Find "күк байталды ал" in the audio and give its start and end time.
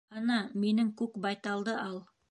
1.03-2.05